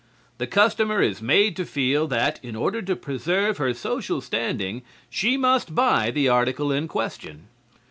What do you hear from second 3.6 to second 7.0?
social standing she must buy the article in